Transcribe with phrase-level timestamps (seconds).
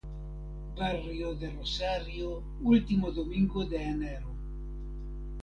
[0.75, 4.29] Barrio de Rosario último domingo de enero.